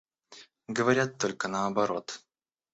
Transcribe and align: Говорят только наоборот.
Говорят 0.67 1.19
только 1.19 1.47
наоборот. 1.47 2.25